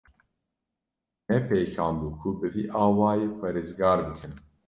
[1.27, 4.33] Ne pêkan bû ku bi vî awayî xwe rizgar bikin.